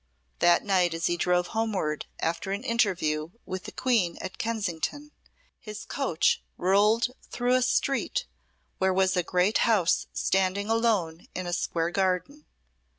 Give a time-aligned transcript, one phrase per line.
[0.39, 5.11] That night as he drove homeward after an interview with the Queen at Kensington
[5.59, 8.25] his coach rolled through a street
[8.79, 12.47] where was a great house standing alone in a square garden.